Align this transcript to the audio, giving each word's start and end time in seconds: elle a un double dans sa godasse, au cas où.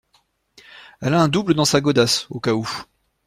elle 1.01 1.13
a 1.13 1.21
un 1.21 1.27
double 1.27 1.53
dans 1.53 1.63
sa 1.63 1.79
godasse, 1.79 2.25
au 2.31 2.39
cas 2.39 2.53
où. 2.55 2.67